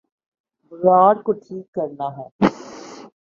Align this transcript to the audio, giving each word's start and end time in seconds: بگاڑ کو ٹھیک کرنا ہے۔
بگاڑ 0.71 1.13
کو 1.25 1.31
ٹھیک 1.33 1.65
کرنا 1.75 2.07
ہے۔ 2.17 2.27